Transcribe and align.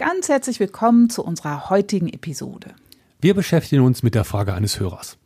Ganz 0.00 0.30
herzlich 0.30 0.60
willkommen 0.60 1.10
zu 1.10 1.22
unserer 1.22 1.68
heutigen 1.68 2.08
Episode. 2.08 2.74
Wir 3.20 3.34
beschäftigen 3.34 3.82
uns 3.82 4.02
mit 4.02 4.14
der 4.14 4.24
Frage 4.24 4.54
eines 4.54 4.80
Hörers. 4.80 5.18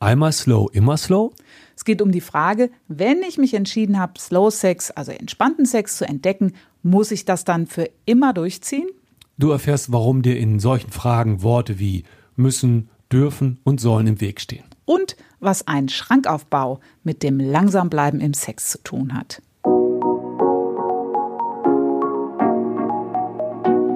Einmal 0.00 0.32
slow, 0.32 0.70
immer 0.72 0.96
slow? 0.96 1.34
Es 1.76 1.84
geht 1.84 2.00
um 2.00 2.12
die 2.12 2.22
Frage, 2.22 2.70
wenn 2.88 3.22
ich 3.22 3.36
mich 3.36 3.52
entschieden 3.52 3.98
habe, 3.98 4.18
Slow 4.18 4.50
Sex, 4.50 4.90
also 4.90 5.12
entspannten 5.12 5.66
Sex 5.66 5.98
zu 5.98 6.08
entdecken, 6.08 6.54
muss 6.82 7.10
ich 7.10 7.26
das 7.26 7.44
dann 7.44 7.66
für 7.66 7.90
immer 8.06 8.32
durchziehen? 8.32 8.88
Du 9.36 9.50
erfährst, 9.50 9.92
warum 9.92 10.22
dir 10.22 10.38
in 10.38 10.60
solchen 10.60 10.92
Fragen 10.92 11.42
Worte 11.42 11.78
wie 11.78 12.04
müssen, 12.34 12.88
dürfen 13.12 13.60
und 13.64 13.82
sollen 13.82 14.06
im 14.06 14.22
Weg 14.22 14.40
stehen. 14.40 14.64
Und 14.86 15.14
was 15.40 15.66
ein 15.66 15.90
Schrankaufbau 15.90 16.80
mit 17.04 17.22
dem 17.22 17.38
Langsambleiben 17.38 18.22
im 18.22 18.32
Sex 18.32 18.70
zu 18.70 18.82
tun 18.82 19.12
hat. 19.12 19.42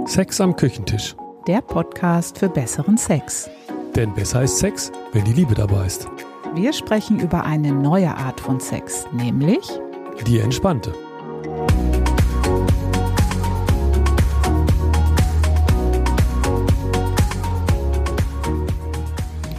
Sex 0.06 0.40
am 0.40 0.54
Küchentisch. 0.54 1.16
Der 1.48 1.60
Podcast 1.60 2.38
für 2.38 2.48
besseren 2.48 2.96
Sex. 2.96 3.50
Denn 3.96 4.14
besser 4.14 4.44
ist 4.44 4.58
Sex, 4.58 4.92
wenn 5.12 5.24
die 5.24 5.32
Liebe 5.32 5.52
dabei 5.52 5.84
ist. 5.84 6.06
Wir 6.54 6.72
sprechen 6.72 7.18
über 7.18 7.44
eine 7.44 7.72
neue 7.72 8.16
Art 8.16 8.38
von 8.38 8.60
Sex, 8.60 9.04
nämlich 9.12 9.68
Die 10.24 10.38
entspannte. 10.38 10.94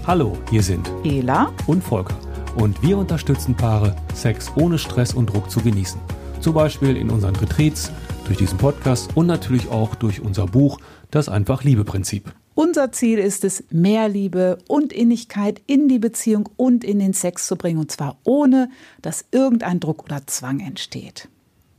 Hallo, 0.07 0.37
hier 0.49 0.63
sind 0.63 0.89
Ela 1.03 1.51
und 1.67 1.83
Volker. 1.83 2.15
Und 2.55 2.81
wir 2.81 2.97
unterstützen 2.97 3.53
Paare, 3.53 3.97
Sex 4.13 4.49
ohne 4.55 4.79
Stress 4.79 5.13
und 5.13 5.25
Druck 5.25 5.51
zu 5.51 5.59
genießen. 5.59 5.99
Zum 6.39 6.53
Beispiel 6.53 6.95
in 6.95 7.09
unseren 7.09 7.35
Retreats, 7.35 7.91
durch 8.27 8.37
diesen 8.37 8.57
Podcast 8.57 9.15
und 9.15 9.25
natürlich 9.25 9.69
auch 9.69 9.95
durch 9.95 10.21
unser 10.21 10.45
Buch 10.45 10.79
Das 11.11 11.29
einfach 11.29 11.63
Liebe-Prinzip. 11.63 12.33
Unser 12.55 12.91
Ziel 12.91 13.19
ist 13.19 13.45
es, 13.45 13.63
mehr 13.69 14.09
Liebe 14.09 14.57
und 14.67 14.91
Innigkeit 14.91 15.61
in 15.67 15.87
die 15.87 15.99
Beziehung 15.99 16.49
und 16.57 16.83
in 16.83 16.99
den 16.99 17.13
Sex 17.13 17.47
zu 17.47 17.55
bringen, 17.55 17.79
und 17.79 17.91
zwar 17.91 18.17
ohne, 18.23 18.69
dass 19.01 19.25
irgendein 19.31 19.79
Druck 19.79 20.03
oder 20.03 20.27
Zwang 20.27 20.59
entsteht. 20.59 21.29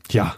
Tja, 0.08 0.36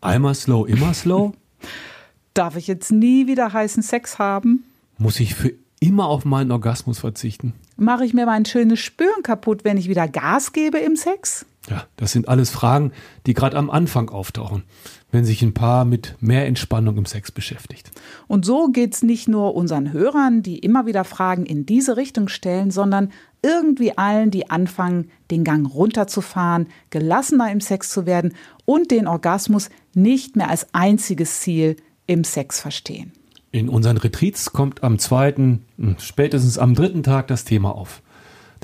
einmal 0.00 0.34
slow, 0.34 0.68
immer 0.68 0.94
slow? 0.94 1.32
Darf 2.34 2.56
ich 2.56 2.68
jetzt 2.68 2.92
nie 2.92 3.26
wieder 3.26 3.52
heißen 3.52 3.82
Sex 3.82 4.18
haben? 4.18 4.64
Muss 4.98 5.18
ich 5.18 5.34
für 5.34 5.52
immer 5.80 6.06
auf 6.06 6.24
meinen 6.24 6.52
Orgasmus 6.52 7.00
verzichten? 7.00 7.54
Mache 7.76 8.04
ich 8.04 8.14
mir 8.14 8.26
mein 8.26 8.44
schönes 8.44 8.78
Spüren 8.78 9.22
kaputt, 9.24 9.64
wenn 9.64 9.78
ich 9.78 9.88
wieder 9.88 10.06
Gas 10.06 10.52
gebe 10.52 10.78
im 10.78 10.94
Sex? 10.94 11.46
Ja, 11.70 11.84
das 11.96 12.10
sind 12.10 12.28
alles 12.28 12.50
Fragen, 12.50 12.90
die 13.26 13.34
gerade 13.34 13.56
am 13.56 13.70
Anfang 13.70 14.08
auftauchen, 14.08 14.64
wenn 15.12 15.24
sich 15.24 15.40
ein 15.42 15.54
Paar 15.54 15.84
mit 15.84 16.16
mehr 16.20 16.46
Entspannung 16.46 16.96
im 16.96 17.06
Sex 17.06 17.30
beschäftigt. 17.30 17.92
Und 18.26 18.44
so 18.44 18.68
geht 18.68 18.94
es 18.94 19.04
nicht 19.04 19.28
nur 19.28 19.54
unseren 19.54 19.92
Hörern, 19.92 20.42
die 20.42 20.58
immer 20.58 20.86
wieder 20.86 21.04
Fragen 21.04 21.46
in 21.46 21.66
diese 21.66 21.96
Richtung 21.96 22.26
stellen, 22.26 22.72
sondern 22.72 23.12
irgendwie 23.40 23.96
allen, 23.96 24.32
die 24.32 24.50
anfangen, 24.50 25.12
den 25.30 25.44
Gang 25.44 25.72
runterzufahren, 25.72 26.66
gelassener 26.90 27.52
im 27.52 27.60
Sex 27.60 27.90
zu 27.90 28.04
werden 28.04 28.34
und 28.64 28.90
den 28.90 29.06
Orgasmus 29.06 29.70
nicht 29.94 30.34
mehr 30.34 30.50
als 30.50 30.66
einziges 30.72 31.38
Ziel 31.40 31.76
im 32.08 32.24
Sex 32.24 32.60
verstehen. 32.60 33.12
In 33.52 33.68
unseren 33.68 33.96
Retreats 33.96 34.52
kommt 34.52 34.82
am 34.82 34.98
zweiten, 34.98 35.64
hm, 35.76 35.96
spätestens 36.00 36.58
am 36.58 36.74
dritten 36.74 37.04
Tag 37.04 37.28
das 37.28 37.44
Thema 37.44 37.76
auf. 37.76 38.02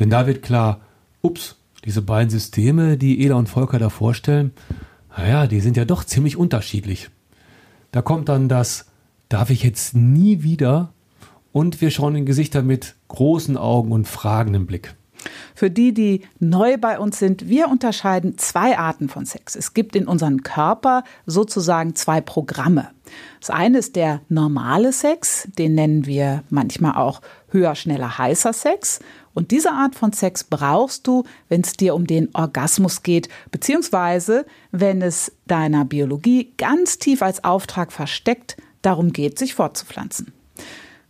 Denn 0.01 0.11
da 0.11 0.27
wird 0.27 0.43
klar, 0.43 0.81
ups, 1.23 1.57
diese 1.87 2.03
beiden 2.03 2.31
Systeme, 2.31 2.99
die 2.99 3.25
Ela 3.25 3.37
und 3.37 3.49
Volker 3.49 3.79
da 3.79 3.89
vorstellen, 3.89 4.51
naja, 5.17 5.47
die 5.47 5.61
sind 5.61 5.77
ja 5.77 5.85
doch 5.85 6.05
ziemlich 6.05 6.37
unterschiedlich. 6.37 7.11
Da 7.93 8.03
kommt 8.03 8.29
dann 8.29 8.49
das, 8.49 8.87
darf 9.29 9.51
ich 9.51 9.63
jetzt 9.63 9.95
nie 9.95 10.43
wieder? 10.43 10.93
Und 11.53 11.81
wir 11.81 11.91
schauen 11.91 12.17
in 12.17 12.27
Gesichter 12.27 12.63
mit 12.63 12.97
großen 13.09 13.57
Augen 13.57 13.93
und 13.93 14.07
fragenden 14.07 14.67
Blick. 14.67 14.95
Für 15.55 15.71
die, 15.71 15.95
die 15.95 16.23
neu 16.39 16.77
bei 16.77 16.99
uns 16.99 17.19
sind, 17.19 17.49
wir 17.49 17.69
unterscheiden 17.69 18.37
zwei 18.37 18.79
Arten 18.79 19.09
von 19.09 19.25
Sex. 19.25 19.57
Es 19.57 19.73
gibt 19.73 19.97
in 19.97 20.07
unserem 20.07 20.43
Körper 20.43 21.05
sozusagen 21.25 21.95
zwei 21.95 22.21
Programme. 22.21 22.91
Das 23.41 23.51
eine 23.51 23.79
ist 23.79 23.97
der 23.97 24.21
normale 24.29 24.93
Sex, 24.93 25.49
den 25.57 25.75
nennen 25.75 26.05
wir 26.05 26.43
manchmal 26.51 26.97
auch 26.97 27.23
höher, 27.49 27.75
schneller, 27.75 28.19
heißer 28.19 28.53
Sex. 28.53 29.01
Und 29.37 29.51
diese 29.51 29.71
Art 29.71 29.95
von 29.95 30.15
Sex 30.15 30.45
brauchst 30.45 31.07
du, 31.07 31.25
wenn 31.51 31.61
es 31.61 31.75
dir 31.75 31.95
um 31.95 32.07
den 32.07 32.35
Orgasmus 32.35 33.03
geht, 33.03 33.29
beziehungsweise 33.51 34.47
wenn 34.73 35.03
es 35.03 35.31
deiner 35.47 35.85
Biologie 35.85 36.55
ganz 36.57 36.99
tief 36.99 37.21
als 37.21 37.45
Auftrag 37.45 37.93
versteckt 37.93 38.57
darum 38.81 39.13
geht, 39.13 39.39
sich 39.39 39.55
fortzupflanzen. 39.55 40.33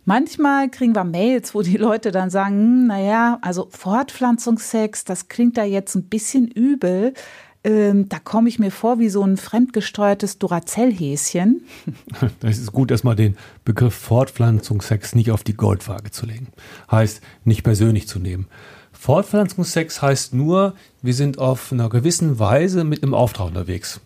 Manchmal 0.03 0.69
kriegen 0.69 0.93
wir 0.93 1.05
Mails, 1.05 1.55
wo 1.55 1.61
die 1.61 1.77
Leute 1.77 2.11
dann 2.11 2.29
sagen, 2.29 2.55
hm, 2.55 2.87
naja, 2.87 3.39
also 3.41 3.69
Fortpflanzungsex, 3.71 5.05
das 5.05 5.29
klingt 5.29 5.57
da 5.57 5.63
jetzt 5.63 5.95
ein 5.95 6.03
bisschen 6.03 6.49
übel. 6.49 7.13
Ähm, 7.67 8.07
da 8.07 8.19
komme 8.19 8.47
ich 8.47 8.59
mir 8.59 8.71
vor 8.71 8.97
wie 8.97 9.09
so 9.09 9.21
ein 9.23 9.35
fremdgesteuertes 9.35 10.39
Duracell-Häschen. 10.39 11.65
Es 12.41 12.59
ist 12.59 12.71
gut, 12.71 12.91
erstmal 12.91 13.17
den 13.17 13.35
Begriff 13.65 13.93
Fortpflanzungsex 13.93 15.15
nicht 15.15 15.31
auf 15.31 15.43
die 15.43 15.57
Goldwaage 15.57 16.11
zu 16.11 16.25
legen. 16.25 16.47
Heißt, 16.89 17.19
nicht 17.43 17.63
persönlich 17.63 18.07
zu 18.07 18.19
nehmen. 18.19 18.47
Fortpflanzungsex 18.93 20.01
heißt 20.01 20.33
nur, 20.33 20.75
wir 21.01 21.13
sind 21.13 21.39
auf 21.39 21.73
einer 21.73 21.89
gewissen 21.89 22.39
Weise 22.39 22.85
mit 22.85 23.03
einem 23.03 23.13
Auftrag 23.13 23.47
unterwegs. 23.47 23.99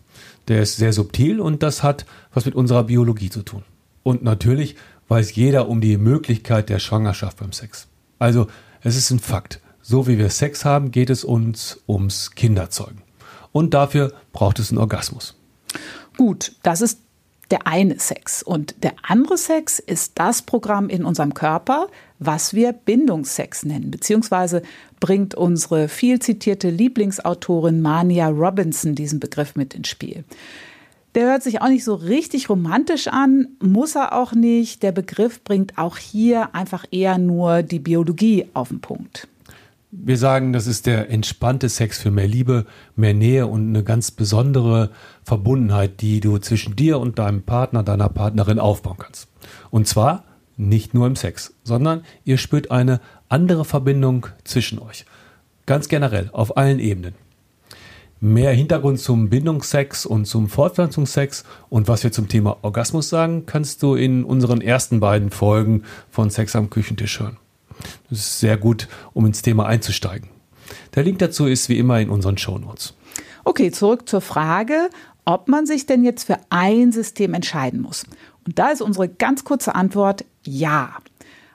Der 0.48 0.60
ist 0.60 0.76
sehr 0.76 0.92
subtil 0.92 1.40
und 1.40 1.62
das 1.62 1.84
hat 1.84 2.04
was 2.34 2.44
mit 2.44 2.56
unserer 2.56 2.82
Biologie 2.82 3.30
zu 3.30 3.42
tun. 3.42 3.62
Und 4.02 4.24
natürlich 4.24 4.74
weiß 5.06 5.36
jeder 5.36 5.68
um 5.68 5.80
die 5.80 5.98
Möglichkeit 5.98 6.68
der 6.68 6.80
Schwangerschaft 6.80 7.38
beim 7.38 7.52
Sex. 7.52 7.86
Also, 8.18 8.48
es 8.80 8.96
ist 8.96 9.12
ein 9.12 9.20
Fakt. 9.20 9.60
So 9.82 10.08
wie 10.08 10.18
wir 10.18 10.30
Sex 10.30 10.64
haben, 10.64 10.90
geht 10.90 11.10
es 11.10 11.22
uns 11.22 11.80
ums 11.86 12.32
Kinderzeugen. 12.32 13.02
Und 13.52 13.74
dafür 13.74 14.12
braucht 14.32 14.58
es 14.58 14.70
einen 14.70 14.78
Orgasmus. 14.78 15.36
Gut, 16.16 16.52
das 16.62 16.80
ist 16.80 16.98
der 17.50 17.66
eine 17.66 17.98
Sex. 17.98 18.42
Und 18.42 18.82
der 18.82 18.94
andere 19.02 19.36
Sex 19.36 19.78
ist 19.78 20.12
das 20.16 20.42
Programm 20.42 20.88
in 20.88 21.04
unserem 21.04 21.34
Körper, 21.34 21.88
was 22.18 22.54
wir 22.54 22.72
Bindungssex 22.72 23.64
nennen, 23.64 23.90
beziehungsweise 23.90 24.62
bringt 25.00 25.34
unsere 25.34 25.88
viel 25.88 26.18
zitierte 26.18 26.70
Lieblingsautorin 26.70 27.82
Mania 27.82 28.28
Robinson 28.28 28.94
diesen 28.94 29.20
Begriff 29.20 29.54
mit 29.54 29.74
ins 29.74 29.88
Spiel. 29.88 30.24
Der 31.14 31.26
hört 31.26 31.42
sich 31.42 31.60
auch 31.60 31.68
nicht 31.68 31.84
so 31.84 31.94
richtig 31.94 32.48
romantisch 32.48 33.08
an, 33.08 33.48
muss 33.60 33.96
er 33.96 34.16
auch 34.16 34.32
nicht. 34.32 34.82
Der 34.82 34.92
Begriff 34.92 35.44
bringt 35.44 35.76
auch 35.76 35.98
hier 35.98 36.54
einfach 36.54 36.86
eher 36.90 37.18
nur 37.18 37.62
die 37.62 37.80
Biologie 37.80 38.46
auf 38.54 38.68
den 38.68 38.80
Punkt. 38.80 39.28
Wir 39.94 40.16
sagen, 40.16 40.54
das 40.54 40.66
ist 40.66 40.86
der 40.86 41.10
entspannte 41.10 41.68
Sex 41.68 41.98
für 41.98 42.10
mehr 42.10 42.26
Liebe, 42.26 42.64
mehr 42.96 43.12
Nähe 43.12 43.46
und 43.46 43.68
eine 43.68 43.84
ganz 43.84 44.10
besondere 44.10 44.88
Verbundenheit, 45.22 46.00
die 46.00 46.20
du 46.20 46.38
zwischen 46.38 46.74
dir 46.76 46.98
und 46.98 47.18
deinem 47.18 47.42
Partner, 47.42 47.82
deiner 47.82 48.08
Partnerin 48.08 48.58
aufbauen 48.58 48.96
kannst. 48.98 49.28
Und 49.70 49.86
zwar 49.86 50.24
nicht 50.56 50.94
nur 50.94 51.06
im 51.06 51.14
Sex, 51.14 51.52
sondern 51.62 52.04
ihr 52.24 52.38
spürt 52.38 52.70
eine 52.70 53.02
andere 53.28 53.66
Verbindung 53.66 54.28
zwischen 54.44 54.78
euch. 54.78 55.04
Ganz 55.66 55.88
generell, 55.88 56.30
auf 56.32 56.56
allen 56.56 56.78
Ebenen. 56.78 57.14
Mehr 58.18 58.52
Hintergrund 58.52 58.98
zum 58.98 59.28
Bindungssex 59.28 60.06
und 60.06 60.24
zum 60.24 60.48
Fortpflanzungssex 60.48 61.44
und 61.68 61.86
was 61.86 62.02
wir 62.02 62.12
zum 62.12 62.28
Thema 62.28 62.56
Orgasmus 62.62 63.10
sagen, 63.10 63.44
kannst 63.44 63.82
du 63.82 63.94
in 63.94 64.24
unseren 64.24 64.62
ersten 64.62 65.00
beiden 65.00 65.28
Folgen 65.28 65.82
von 66.08 66.30
Sex 66.30 66.56
am 66.56 66.70
Küchentisch 66.70 67.20
hören. 67.20 67.36
Das 68.10 68.18
ist 68.18 68.40
sehr 68.40 68.56
gut, 68.56 68.88
um 69.12 69.26
ins 69.26 69.42
Thema 69.42 69.66
einzusteigen. 69.66 70.28
Der 70.94 71.02
Link 71.02 71.18
dazu 71.18 71.46
ist 71.46 71.68
wie 71.68 71.78
immer 71.78 72.00
in 72.00 72.10
unseren 72.10 72.38
Shownotes. 72.38 72.94
Okay, 73.44 73.70
zurück 73.70 74.08
zur 74.08 74.20
Frage, 74.20 74.90
ob 75.24 75.48
man 75.48 75.66
sich 75.66 75.86
denn 75.86 76.04
jetzt 76.04 76.24
für 76.24 76.38
ein 76.50 76.92
System 76.92 77.34
entscheiden 77.34 77.80
muss. 77.80 78.04
Und 78.46 78.58
da 78.58 78.70
ist 78.70 78.82
unsere 78.82 79.08
ganz 79.08 79.44
kurze 79.44 79.74
Antwort 79.74 80.24
ja. 80.44 80.96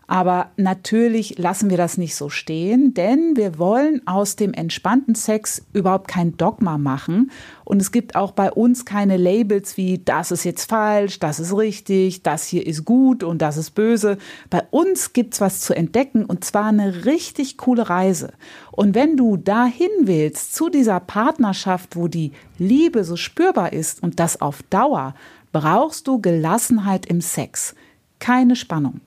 Aber 0.10 0.52
natürlich 0.56 1.38
lassen 1.38 1.70
wir 1.70 1.76
das 1.76 1.98
nicht 1.98 2.16
so 2.16 2.30
stehen, 2.30 2.94
denn 2.94 3.36
wir 3.36 3.60
wollen 3.60 4.02
aus 4.08 4.38
dem 4.38 4.54
entspannten 4.54 5.16
Sex 5.16 5.62
überhaupt 5.74 6.08
kein 6.08 6.38
Dogma 6.38 6.78
machen. 6.78 7.30
Und 7.66 7.82
es 7.82 7.92
gibt 7.92 8.16
auch 8.16 8.32
bei 8.32 8.50
uns 8.50 8.86
keine 8.86 9.18
Labels 9.18 9.76
wie 9.76 9.98
das 9.98 10.32
ist 10.32 10.46
jetzt 10.46 10.70
falsch, 10.70 11.20
das 11.20 11.42
ist 11.42 11.56
richtig, 11.56 12.24
das 12.24 12.48
hier 12.48 12.66
ist 12.66 12.86
gut 12.86 13.22
und 13.22 13.42
das 13.42 13.58
ist 13.58 13.72
böse. 13.72 14.18
Bei 14.50 14.64
uns 14.72 15.12
gibt's 15.12 15.42
was 15.42 15.60
zu 15.60 15.76
entdecken 15.76 16.24
und 16.24 16.46
zwar 16.46 16.68
eine 16.68 17.04
richtig 17.04 17.58
coole 17.58 17.90
Reise. 17.90 18.32
Und 18.72 18.96
wenn 18.96 19.18
du 19.18 19.36
dahin 19.36 19.90
willst, 20.04 20.56
zu 20.56 20.70
dieser 20.70 21.02
Partnerschaft, 21.02 21.98
wo 21.98 22.08
die 22.08 22.32
Liebe 22.58 23.04
so 23.04 23.18
spürbar 23.18 23.74
ist 23.74 24.02
und 24.02 24.22
das 24.22 24.40
auf 24.40 24.64
Dauer, 24.70 25.16
brauchst 25.52 26.08
du 26.08 26.22
Gelassenheit 26.22 27.06
im 27.08 27.20
Sex. 27.20 27.76
Keine 28.20 28.56
Spannung. 28.56 29.02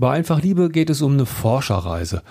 Bei 0.00 0.12
Einfach 0.12 0.40
Liebe 0.40 0.70
geht 0.70 0.88
es 0.88 1.02
um 1.02 1.12
eine 1.12 1.26
Forscherreise. 1.26 2.22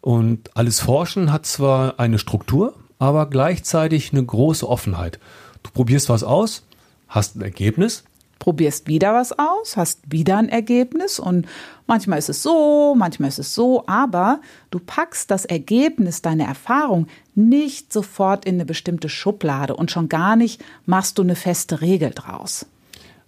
Und 0.00 0.56
alles 0.56 0.78
Forschen 0.78 1.32
hat 1.32 1.44
zwar 1.44 1.98
eine 1.98 2.20
Struktur, 2.20 2.74
aber 3.00 3.28
gleichzeitig 3.28 4.12
eine 4.12 4.24
große 4.24 4.66
Offenheit. 4.68 5.18
Du 5.64 5.72
probierst 5.72 6.08
was 6.08 6.22
aus, 6.22 6.62
hast 7.08 7.34
ein 7.34 7.40
Ergebnis, 7.42 8.04
probierst 8.38 8.86
wieder 8.86 9.12
was 9.12 9.36
aus, 9.36 9.76
hast 9.76 10.02
wieder 10.08 10.36
ein 10.36 10.48
Ergebnis 10.48 11.18
und 11.18 11.46
manchmal 11.88 12.20
ist 12.20 12.28
es 12.28 12.44
so, 12.44 12.94
manchmal 12.96 13.30
ist 13.30 13.40
es 13.40 13.56
so, 13.56 13.82
aber 13.88 14.40
du 14.70 14.78
packst 14.78 15.28
das 15.32 15.46
Ergebnis, 15.46 16.22
deine 16.22 16.46
Erfahrung 16.46 17.08
nicht 17.34 17.92
sofort 17.92 18.44
in 18.44 18.54
eine 18.54 18.66
bestimmte 18.66 19.08
Schublade 19.08 19.74
und 19.74 19.90
schon 19.90 20.08
gar 20.08 20.36
nicht 20.36 20.64
machst 20.84 21.18
du 21.18 21.22
eine 21.22 21.34
feste 21.34 21.80
Regel 21.80 22.10
draus. 22.10 22.66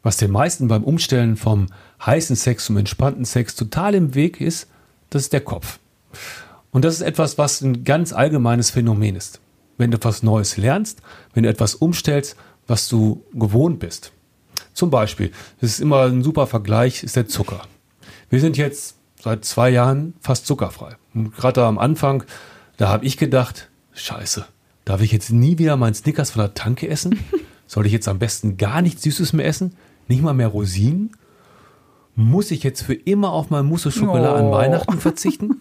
Was 0.03 0.17
den 0.17 0.31
meisten 0.31 0.69
beim 0.69 0.85
Umstellen 0.85 1.37
vom 1.37 1.67
heißen 2.05 2.37
Sex 2.37 2.67
zum 2.67 2.77
entspannten 2.77 3.25
Sex 3.25 3.55
total 3.55 3.95
im 3.95 4.15
Weg 4.15 4.41
ist, 4.41 4.69
das 5.11 5.23
ist 5.23 5.33
der 5.33 5.41
Kopf. 5.41 5.79
Und 6.71 6.85
das 6.85 6.95
ist 6.95 7.01
etwas, 7.01 7.39
was 7.39 7.61
ein 7.61 7.85
ganz 7.85 8.13
allgemeines 8.13 8.71
Phänomen 8.71 9.17
ist. 9.17 9.41
Wenn 9.77 9.91
du 9.91 9.97
etwas 9.97 10.23
Neues 10.23 10.57
lernst, 10.57 11.03
wenn 11.35 11.45
du 11.45 11.49
etwas 11.49 11.75
umstellst, 11.75 12.37
was 12.67 12.89
du 12.89 13.25
gewohnt 13.33 13.79
bist. 13.79 14.13
Zum 14.75 14.91
Beispiel, 14.91 15.33
das 15.61 15.71
ist 15.71 15.81
immer 15.81 16.05
ein 16.05 16.23
super 16.23 16.47
Vergleich, 16.47 17.03
ist 17.03 17.17
der 17.17 17.27
Zucker. 17.27 17.63
Wir 18.31 18.41
sind 18.41 18.57
jetzt 18.57 18.97
seit 19.21 19.45
zwei 19.45 19.71
Jahren 19.71 20.15
fast 20.21 20.47
zuckerfrei. 20.47 20.97
Und 21.15 21.35
gerade 21.35 21.65
am 21.65 21.79
Anfang, 21.79 22.25
da 22.77 22.89
habe 22.89 23.05
ich 23.05 23.17
gedacht, 23.17 23.69
scheiße, 23.95 24.47
darf 24.85 25.01
ich 25.01 25.13
jetzt 25.13 25.31
nie 25.31 25.59
wieder 25.59 25.77
meinen 25.77 25.95
Snickers 25.95 26.31
von 26.31 26.41
der 26.41 26.55
Tanke 26.55 26.89
essen? 26.89 27.19
Soll 27.67 27.87
ich 27.87 27.93
jetzt 27.93 28.09
am 28.09 28.19
besten 28.19 28.57
gar 28.57 28.83
nichts 28.83 29.03
Süßes 29.03 29.33
mehr 29.33 29.47
essen? 29.47 29.75
Nicht 30.09 30.23
mal 30.23 30.35
mehr 30.35 30.49
Rosinen? 30.49 31.13
Muss 32.15 32.51
ich 32.51 32.65
jetzt 32.65 32.83
für 32.83 32.95
immer 32.95 33.33
auf 33.33 33.51
mein 33.51 33.67
Mousse 33.67 33.93
Schokolade 33.93 34.43
oh. 34.43 34.47
an 34.47 34.51
Weihnachten 34.51 34.99
verzichten? 34.99 35.61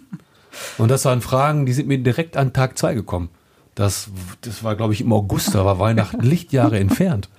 Und 0.77 0.89
das 0.89 1.05
waren 1.05 1.21
Fragen, 1.21 1.65
die 1.65 1.73
sind 1.73 1.87
mir 1.87 1.99
direkt 1.99 2.35
an 2.35 2.53
Tag 2.53 2.77
zwei 2.77 2.95
gekommen. 2.95 3.29
Das, 3.75 4.09
das 4.41 4.63
war, 4.63 4.75
glaube 4.75 4.93
ich, 4.93 5.01
im 5.01 5.13
August, 5.13 5.53
da 5.53 5.63
war 5.63 5.77
Weihnachten 5.77 6.21
Lichtjahre 6.21 6.79
entfernt. 6.79 7.29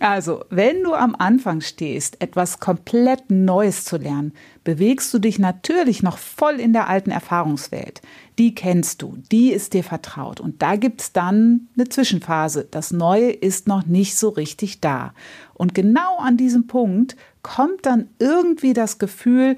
Also, 0.00 0.44
wenn 0.48 0.84
du 0.84 0.94
am 0.94 1.16
Anfang 1.18 1.60
stehst, 1.60 2.20
etwas 2.22 2.60
komplett 2.60 3.30
Neues 3.30 3.84
zu 3.84 3.96
lernen, 3.96 4.32
bewegst 4.62 5.12
du 5.12 5.18
dich 5.18 5.40
natürlich 5.40 6.04
noch 6.04 6.18
voll 6.18 6.60
in 6.60 6.72
der 6.72 6.88
alten 6.88 7.10
Erfahrungswelt. 7.10 8.00
Die 8.38 8.54
kennst 8.54 9.02
du, 9.02 9.16
die 9.32 9.50
ist 9.50 9.74
dir 9.74 9.82
vertraut. 9.82 10.38
Und 10.38 10.62
da 10.62 10.76
gibt 10.76 11.00
es 11.00 11.12
dann 11.12 11.68
eine 11.76 11.88
Zwischenphase. 11.88 12.68
Das 12.70 12.92
Neue 12.92 13.30
ist 13.30 13.66
noch 13.66 13.86
nicht 13.86 14.16
so 14.16 14.28
richtig 14.28 14.80
da. 14.80 15.14
Und 15.54 15.74
genau 15.74 16.18
an 16.18 16.36
diesem 16.36 16.68
Punkt 16.68 17.16
kommt 17.42 17.84
dann 17.84 18.08
irgendwie 18.20 18.74
das 18.74 18.98
Gefühl, 18.98 19.56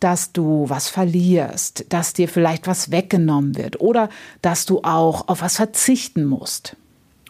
dass 0.00 0.32
du 0.32 0.66
was 0.68 0.88
verlierst, 0.88 1.86
dass 1.88 2.12
dir 2.12 2.28
vielleicht 2.28 2.66
was 2.66 2.90
weggenommen 2.90 3.56
wird 3.56 3.80
oder 3.80 4.10
dass 4.42 4.66
du 4.66 4.82
auch 4.82 5.28
auf 5.28 5.40
was 5.40 5.56
verzichten 5.56 6.24
musst. 6.24 6.76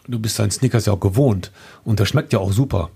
Du 0.09 0.19
bist 0.19 0.39
dein 0.39 0.49
Snickers 0.49 0.87
ja 0.87 0.93
auch 0.93 0.99
gewohnt 0.99 1.51
und 1.83 1.99
das 1.99 2.09
schmeckt 2.09 2.33
ja 2.33 2.39
auch 2.39 2.51
super. 2.51 2.89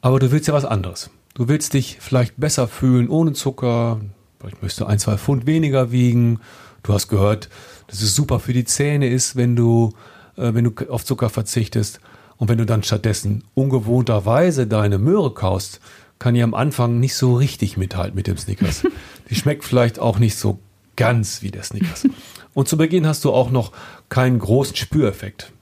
Aber 0.00 0.18
du 0.18 0.32
willst 0.32 0.48
ja 0.48 0.54
was 0.54 0.64
anderes. 0.64 1.10
Du 1.34 1.48
willst 1.48 1.74
dich 1.74 1.98
vielleicht 2.00 2.36
besser 2.36 2.66
fühlen 2.66 3.08
ohne 3.08 3.32
Zucker. 3.32 4.00
Vielleicht 4.40 4.60
möchtest 4.60 4.80
du 4.80 4.86
ein, 4.86 4.98
zwei 4.98 5.16
Pfund 5.16 5.46
weniger 5.46 5.92
wiegen. 5.92 6.40
Du 6.82 6.92
hast 6.92 7.06
gehört, 7.06 7.48
dass 7.86 8.02
es 8.02 8.16
super 8.16 8.40
für 8.40 8.52
die 8.52 8.64
Zähne 8.64 9.08
ist, 9.08 9.36
wenn 9.36 9.54
du, 9.54 9.92
äh, 10.36 10.52
wenn 10.52 10.64
du 10.64 10.90
auf 10.90 11.04
Zucker 11.04 11.30
verzichtest. 11.30 12.00
Und 12.36 12.48
wenn 12.48 12.58
du 12.58 12.66
dann 12.66 12.82
stattdessen 12.82 13.44
ungewohnterweise 13.54 14.66
deine 14.66 14.98
Möhre 14.98 15.32
kaust, 15.32 15.80
kann 16.18 16.34
die 16.34 16.42
am 16.42 16.54
Anfang 16.54 16.98
nicht 16.98 17.14
so 17.14 17.34
richtig 17.34 17.76
mithalten 17.76 18.16
mit 18.16 18.26
dem 18.26 18.36
Snickers. 18.36 18.82
Die 19.30 19.34
schmeckt 19.34 19.64
vielleicht 19.64 19.98
auch 19.98 20.18
nicht 20.18 20.36
so 20.36 20.58
ganz 20.94 21.42
wie 21.42 21.50
der 21.50 21.62
Snickers. 21.62 22.06
Und 22.54 22.68
zu 22.68 22.76
Beginn 22.76 23.06
hast 23.06 23.24
du 23.24 23.32
auch 23.32 23.50
noch 23.50 23.72
keinen 24.08 24.38
großen 24.38 24.76
Spüreffekt. 24.76 25.52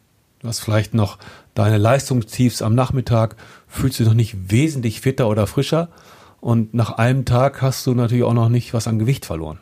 Du 0.41 0.49
hast 0.49 0.61
vielleicht 0.61 0.95
noch 0.95 1.19
deine 1.55 1.77
Leistungstiefs 1.77 2.63
am 2.63 2.75
Nachmittag, 2.75 3.37
fühlst 3.69 4.01
du 4.01 4.05
noch 4.05 4.15
nicht 4.15 4.51
wesentlich 4.51 5.03
fitter 5.03 5.29
oder 5.29 5.47
frischer. 5.47 5.91
Und 6.41 6.73
nach 6.73 6.93
einem 6.93 7.27
Tag 7.27 7.61
hast 7.61 7.87
du 7.87 7.95
natürlich 7.95 8.25
auch 8.25 8.33
noch 8.33 8.49
nicht 8.49 8.73
was 8.73 8.89
an 8.89 8.99
Gewicht 8.99 9.27
verloren. 9.27 9.59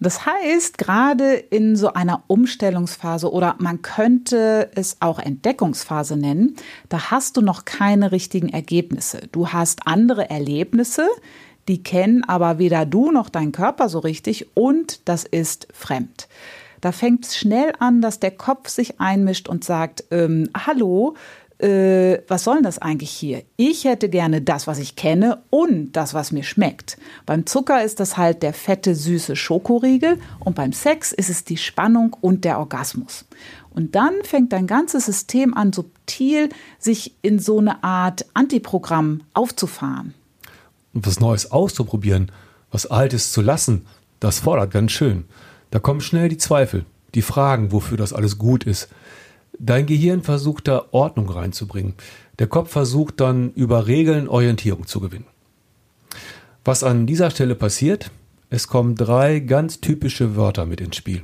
Das 0.00 0.24
heißt, 0.24 0.78
gerade 0.78 1.34
in 1.34 1.76
so 1.76 1.92
einer 1.92 2.22
Umstellungsphase 2.28 3.30
oder 3.30 3.56
man 3.58 3.82
könnte 3.82 4.70
es 4.74 4.96
auch 5.00 5.18
Entdeckungsphase 5.18 6.16
nennen, 6.16 6.56
da 6.88 7.10
hast 7.10 7.36
du 7.36 7.42
noch 7.42 7.64
keine 7.64 8.12
richtigen 8.12 8.48
Ergebnisse. 8.48 9.22
Du 9.32 9.48
hast 9.48 9.86
andere 9.86 10.30
Erlebnisse, 10.30 11.06
die 11.66 11.82
kennen 11.82 12.24
aber 12.24 12.58
weder 12.58 12.86
du 12.86 13.10
noch 13.10 13.28
dein 13.28 13.52
Körper 13.52 13.88
so 13.88 13.98
richtig 13.98 14.56
und 14.56 15.06
das 15.06 15.24
ist 15.24 15.68
fremd. 15.74 16.28
Da 16.80 16.92
fängt 16.92 17.26
es 17.26 17.36
schnell 17.36 17.72
an, 17.78 18.00
dass 18.00 18.20
der 18.20 18.30
Kopf 18.30 18.68
sich 18.68 19.00
einmischt 19.00 19.48
und 19.48 19.64
sagt, 19.64 20.04
ähm, 20.10 20.48
hallo, 20.66 21.16
äh, 21.58 22.22
was 22.28 22.44
soll 22.44 22.56
denn 22.56 22.64
das 22.64 22.78
eigentlich 22.78 23.10
hier? 23.10 23.42
Ich 23.56 23.84
hätte 23.84 24.08
gerne 24.08 24.40
das, 24.40 24.66
was 24.66 24.78
ich 24.78 24.94
kenne 24.94 25.42
und 25.50 25.92
das, 25.92 26.14
was 26.14 26.30
mir 26.30 26.44
schmeckt. 26.44 26.98
Beim 27.26 27.46
Zucker 27.46 27.82
ist 27.82 27.98
das 27.98 28.16
halt 28.16 28.42
der 28.42 28.52
fette, 28.52 28.94
süße 28.94 29.34
Schokoriegel 29.34 30.20
und 30.38 30.54
beim 30.54 30.72
Sex 30.72 31.12
ist 31.12 31.30
es 31.30 31.44
die 31.44 31.56
Spannung 31.56 32.16
und 32.20 32.44
der 32.44 32.58
Orgasmus. 32.60 33.24
Und 33.70 33.94
dann 33.94 34.14
fängt 34.22 34.52
dein 34.52 34.66
ganzes 34.66 35.06
System 35.06 35.54
an, 35.54 35.72
subtil 35.72 36.48
sich 36.78 37.14
in 37.22 37.38
so 37.38 37.58
eine 37.58 37.82
Art 37.82 38.24
Antiprogramm 38.34 39.22
aufzufahren. 39.34 40.14
Und 40.94 41.06
was 41.06 41.20
Neues 41.20 41.50
auszuprobieren, 41.50 42.30
was 42.70 42.86
Altes 42.86 43.32
zu 43.32 43.40
lassen, 43.40 43.86
das 44.20 44.40
fordert 44.40 44.72
ganz 44.72 44.92
schön. 44.92 45.24
Da 45.70 45.78
kommen 45.78 46.00
schnell 46.00 46.28
die 46.28 46.38
Zweifel, 46.38 46.84
die 47.14 47.22
Fragen, 47.22 47.72
wofür 47.72 47.96
das 47.96 48.12
alles 48.12 48.38
gut 48.38 48.64
ist. 48.64 48.88
Dein 49.58 49.86
Gehirn 49.86 50.22
versucht 50.22 50.68
da 50.68 50.86
Ordnung 50.92 51.28
reinzubringen. 51.28 51.94
Der 52.38 52.46
Kopf 52.46 52.70
versucht 52.70 53.20
dann 53.20 53.52
über 53.52 53.86
Regeln 53.86 54.28
Orientierung 54.28 54.86
zu 54.86 55.00
gewinnen. 55.00 55.26
Was 56.64 56.84
an 56.84 57.06
dieser 57.06 57.30
Stelle 57.30 57.54
passiert, 57.54 58.10
es 58.50 58.68
kommen 58.68 58.94
drei 58.94 59.40
ganz 59.40 59.80
typische 59.80 60.36
Wörter 60.36 60.64
mit 60.66 60.80
ins 60.80 60.96
Spiel. 60.96 61.22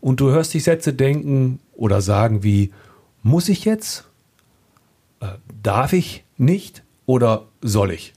Und 0.00 0.20
du 0.20 0.30
hörst 0.30 0.54
dich 0.54 0.64
Sätze 0.64 0.92
denken 0.92 1.60
oder 1.72 2.00
sagen 2.00 2.42
wie, 2.42 2.72
muss 3.22 3.48
ich 3.48 3.64
jetzt? 3.64 4.04
Äh, 5.20 5.28
darf 5.62 5.92
ich 5.92 6.24
nicht? 6.36 6.82
Oder 7.06 7.46
soll 7.60 7.90
ich? 7.90 8.14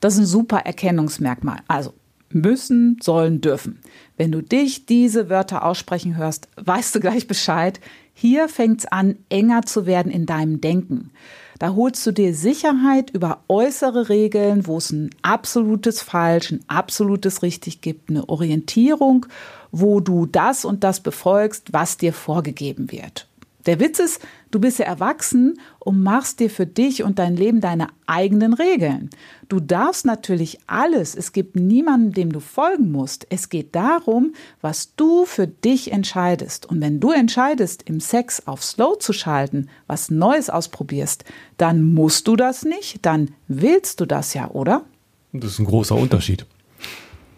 Das 0.00 0.14
ist 0.14 0.20
ein 0.20 0.26
super 0.26 0.58
Erkennungsmerkmal. 0.58 1.60
Also 1.66 1.94
müssen, 2.34 2.98
sollen, 3.02 3.40
dürfen. 3.40 3.80
Wenn 4.16 4.32
du 4.32 4.42
dich 4.42 4.86
diese 4.86 5.28
Wörter 5.30 5.64
aussprechen 5.64 6.16
hörst, 6.16 6.48
weißt 6.56 6.94
du 6.94 7.00
gleich 7.00 7.26
Bescheid. 7.26 7.80
Hier 8.12 8.48
fängt 8.48 8.80
es 8.80 8.86
an, 8.86 9.16
enger 9.28 9.62
zu 9.62 9.86
werden 9.86 10.12
in 10.12 10.26
deinem 10.26 10.60
Denken. 10.60 11.10
Da 11.58 11.74
holst 11.74 12.04
du 12.06 12.12
dir 12.12 12.34
Sicherheit 12.34 13.10
über 13.10 13.44
äußere 13.48 14.08
Regeln, 14.08 14.66
wo 14.66 14.76
es 14.76 14.90
ein 14.90 15.10
absolutes 15.22 16.02
Falsch, 16.02 16.50
ein 16.50 16.64
absolutes 16.66 17.42
Richtig 17.42 17.80
gibt, 17.80 18.10
eine 18.10 18.28
Orientierung, 18.28 19.26
wo 19.70 20.00
du 20.00 20.26
das 20.26 20.64
und 20.64 20.84
das 20.84 21.00
befolgst, 21.00 21.72
was 21.72 21.96
dir 21.96 22.12
vorgegeben 22.12 22.90
wird. 22.90 23.28
Der 23.66 23.80
Witz 23.80 23.98
ist, 23.98 24.20
du 24.54 24.60
bist 24.60 24.78
ja 24.78 24.86
erwachsen 24.86 25.58
und 25.80 26.02
machst 26.02 26.38
dir 26.38 26.48
für 26.48 26.66
dich 26.66 27.02
und 27.02 27.18
dein 27.18 27.36
Leben 27.36 27.60
deine 27.60 27.88
eigenen 28.06 28.54
Regeln. 28.54 29.10
Du 29.48 29.58
darfst 29.58 30.06
natürlich 30.06 30.58
alles. 30.68 31.16
Es 31.16 31.32
gibt 31.32 31.56
niemanden, 31.56 32.12
dem 32.12 32.30
du 32.30 32.38
folgen 32.38 32.92
musst. 32.92 33.26
Es 33.30 33.48
geht 33.48 33.74
darum, 33.74 34.32
was 34.60 34.94
du 34.94 35.24
für 35.24 35.48
dich 35.48 35.90
entscheidest. 35.90 36.66
Und 36.66 36.80
wenn 36.80 37.00
du 37.00 37.10
entscheidest, 37.10 37.82
im 37.88 37.98
Sex 37.98 38.46
auf 38.46 38.62
Slow 38.62 38.96
zu 38.98 39.12
schalten, 39.12 39.68
was 39.88 40.10
Neues 40.10 40.50
ausprobierst, 40.50 41.24
dann 41.56 41.92
musst 41.92 42.28
du 42.28 42.36
das 42.36 42.64
nicht, 42.64 43.04
dann 43.04 43.32
willst 43.48 44.00
du 44.00 44.06
das 44.06 44.34
ja, 44.34 44.50
oder? 44.50 44.84
Das 45.32 45.52
ist 45.52 45.58
ein 45.58 45.66
großer 45.66 45.96
Unterschied. 45.96 46.46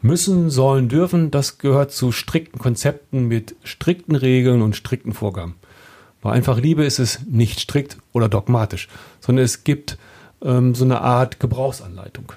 Müssen, 0.03 0.51
sollen, 0.51 0.89
dürfen, 0.89 1.31
das 1.31 1.57
gehört 1.57 1.93
zu 1.93 2.13
strikten 2.13 2.61
Konzepten 2.61 3.27
mit 3.27 3.57
strikten 3.65 4.15
Regeln 4.15 4.61
und 4.61 4.77
strikten 4.77 5.15
Vorgaben. 5.15 5.57
Bei 6.27 6.33
einfach 6.33 6.59
Liebe 6.59 6.85
ist 6.85 6.99
es 6.99 7.21
nicht 7.31 7.61
strikt 7.61 7.99
oder 8.13 8.29
dogmatisch, 8.29 8.89
sondern 9.21 9.45
es 9.45 9.63
gibt 9.63 9.97
ähm, 10.43 10.75
so 10.75 10.85
eine 10.85 11.01
Art 11.01 11.39
Gebrauchsanleitung. 11.39 12.33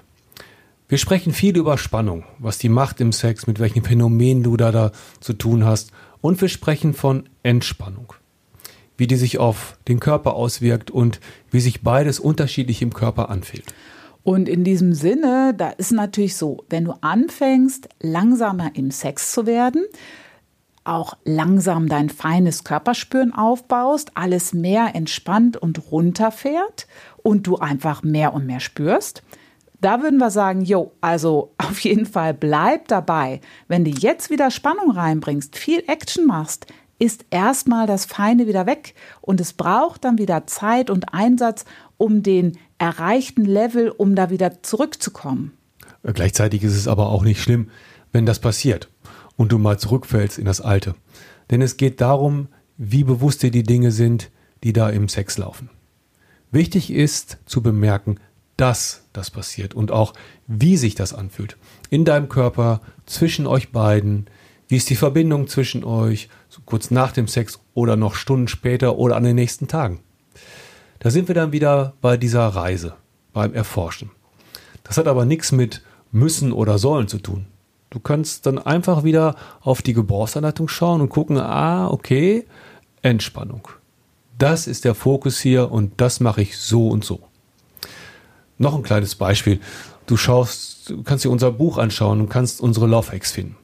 Wir 0.88 1.00
sprechen 1.00 1.34
viel 1.34 1.58
über 1.58 1.76
Spannung, 1.80 2.24
was 2.38 2.60
die 2.60 2.70
macht 2.70 3.02
im 3.02 3.12
Sex, 3.12 3.48
mit 3.48 3.58
welchen 3.58 3.84
Phänomenen 3.84 4.44
du 4.44 4.58
da, 4.58 4.72
da 4.72 4.92
zu 5.22 5.34
tun 5.34 5.66
hast. 5.66 5.90
Und 6.22 6.40
wir 6.40 6.50
sprechen 6.50 6.94
von 6.94 7.30
Entspannung, 7.42 8.14
wie 8.96 9.08
die 9.08 9.16
sich 9.16 9.40
auf 9.40 9.80
den 9.88 10.00
Körper 10.00 10.36
auswirkt 10.36 10.92
und 10.92 11.20
wie 11.50 11.60
sich 11.60 11.82
beides 11.82 12.20
unterschiedlich 12.20 12.84
im 12.84 12.94
Körper 12.94 13.32
anfühlt. 13.32 13.74
Und 14.22 14.48
in 14.48 14.64
diesem 14.64 14.94
Sinne, 14.94 15.56
da 15.58 15.70
ist 15.70 15.94
natürlich 15.94 16.38
so, 16.38 16.64
wenn 16.70 16.86
du 16.86 16.94
anfängst, 17.02 17.90
langsamer 18.00 18.70
im 18.76 18.92
Sex 18.92 19.32
zu 19.32 19.48
werden, 19.48 19.84
auch 20.90 21.16
langsam 21.24 21.88
dein 21.88 22.10
feines 22.10 22.64
Körperspüren 22.64 23.34
aufbaust, 23.34 24.12
alles 24.16 24.54
mehr 24.54 24.96
entspannt 24.96 25.56
und 25.56 25.92
runterfährt 25.92 26.88
und 27.18 27.48
du 27.48 27.58
einfach 27.58 28.04
mehr 28.04 28.34
und 28.34 28.46
mehr 28.46 28.60
spürst. 28.60 29.24
Da 29.82 30.02
würden 30.02 30.18
wir 30.18 30.32
sagen, 30.32 30.62
jo, 30.62 30.92
also 31.00 31.54
auf 31.58 31.80
jeden 31.82 32.06
Fall 32.06 32.34
bleib 32.34 32.88
dabei. 32.88 33.40
Wenn 33.68 33.86
du 33.86 33.92
jetzt 33.92 34.30
wieder 34.30 34.52
Spannung 34.52 34.92
reinbringst, 34.92 35.58
viel 35.58 35.84
Action 35.88 36.26
machst, 36.26 36.66
ist 36.98 37.26
erstmal 37.30 37.88
das 37.88 38.06
Feine 38.06 38.48
wieder 38.48 38.66
weg 38.66 38.94
und 39.22 39.40
es 39.40 39.54
braucht 39.54 40.04
dann 40.04 40.18
wieder 40.18 40.48
Zeit 40.48 40.90
und 40.90 41.14
Einsatz, 41.14 41.64
um 41.98 42.24
den 42.24 42.58
erreichten 42.78 43.46
Level, 43.46 43.90
um 43.90 44.16
da 44.16 44.30
wieder 44.30 44.64
zurückzukommen. 44.64 45.54
Gleichzeitig 46.04 46.64
ist 46.64 46.76
es 46.76 46.88
aber 46.88 47.10
auch 47.10 47.24
nicht 47.24 47.42
schlimm, 47.42 47.70
wenn 48.12 48.26
das 48.26 48.40
passiert 48.40 48.90
und 49.40 49.54
du 49.54 49.58
mal 49.58 49.80
zurückfällst 49.80 50.38
in 50.38 50.44
das 50.44 50.60
Alte. 50.60 50.96
Denn 51.50 51.62
es 51.62 51.78
geht 51.78 52.02
darum, 52.02 52.50
wie 52.78 53.06
bewusst 53.06 53.42
dir 53.42 53.52
die 53.52 53.64
Dinge 53.64 53.94
sind, 53.94 54.32
die 54.66 54.74
da 54.74 54.90
im 54.90 55.08
Sex 55.08 55.38
laufen. 55.38 55.70
Wichtig 56.52 56.92
ist 56.92 57.38
zu 57.46 57.64
bemerken, 57.64 58.20
dass 58.58 59.06
das 59.14 59.32
passiert 59.32 59.74
und 59.74 59.92
auch 59.92 60.14
wie 60.48 60.76
sich 60.76 60.94
das 60.94 61.14
anfühlt. 61.14 61.56
In 61.90 62.04
deinem 62.04 62.28
Körper, 62.28 62.82
zwischen 63.06 63.48
euch 63.48 63.72
beiden, 63.72 64.28
wie 64.68 64.76
ist 64.76 64.90
die 64.90 64.98
Verbindung 64.98 65.48
zwischen 65.48 65.86
euch, 65.86 66.28
so 66.50 66.60
kurz 66.66 66.92
nach 66.92 67.14
dem 67.14 67.30
Sex 67.30 67.62
oder 67.74 67.96
noch 67.96 68.16
Stunden 68.16 68.50
später 68.50 68.98
oder 68.98 69.16
an 69.16 69.24
den 69.24 69.36
nächsten 69.36 69.70
Tagen. 69.70 70.02
Da 71.00 71.12
sind 71.12 71.30
wir 71.30 71.36
dann 71.36 71.54
wieder 71.54 71.94
bei 72.02 72.18
dieser 72.18 72.46
Reise, 72.46 72.96
beim 73.32 73.54
Erforschen. 73.54 74.12
Das 74.84 74.98
hat 74.98 75.08
aber 75.08 75.24
nichts 75.24 75.54
mit 75.54 75.82
müssen 76.12 76.52
oder 76.52 76.78
sollen 76.78 77.08
zu 77.08 77.20
tun. 77.20 77.46
Du 77.90 78.00
kannst 78.00 78.46
dann 78.46 78.60
einfach 78.60 79.04
wieder 79.04 79.36
auf 79.62 79.82
die 79.82 79.94
Gebrauchsanleitung 79.94 80.68
schauen 80.68 81.02
und 81.02 81.10
gucken, 81.10 81.38
ah, 81.38 81.88
okay, 81.88 82.46
Entspannung. 83.02 83.68
Das 84.38 84.68
ist 84.68 84.86
der 84.86 84.96
Fokus 84.96 85.40
hier 85.40 85.72
und 85.72 86.00
das 86.00 86.20
mache 86.20 86.42
ich 86.42 86.58
so 86.58 86.90
und 86.90 87.04
so. 87.04 87.20
Noch 88.58 88.76
ein 88.76 88.84
kleines 88.84 89.16
Beispiel. 89.16 89.60
Du 90.06 90.18
schaust, 90.18 90.90
du 90.90 91.04
kannst 91.04 91.26
dir 91.26 91.30
unser 91.30 91.52
Buch 91.52 91.78
anschauen 91.78 92.22
und 92.22 92.30
kannst 92.30 92.62
unsere 92.62 92.88
Love 92.88 93.12
Hacks 93.12 93.32
finden. 93.32 93.56